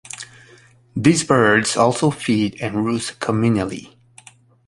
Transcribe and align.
These 0.95 1.23
birds 1.25 1.77
also 1.77 2.09
feed 2.09 2.59
and 2.59 2.83
roost 2.83 3.19
communally. 3.19 3.93